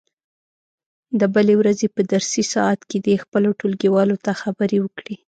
د 1.19 1.21
بلې 1.33 1.55
ورځې 1.61 1.87
په 1.95 2.01
درسي 2.11 2.43
ساعت 2.53 2.79
کې 2.89 2.97
دې 3.05 3.15
خپلو 3.23 3.49
ټولګیوالو 3.59 4.15
ته 4.25 4.31
خبرې 4.41 4.77
وکړي. 4.81 5.15